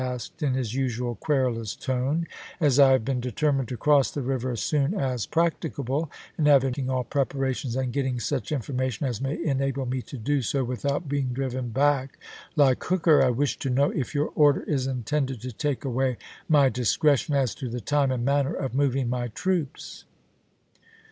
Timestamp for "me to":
9.85-10.17